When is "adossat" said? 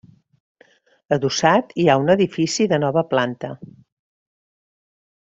1.17-1.75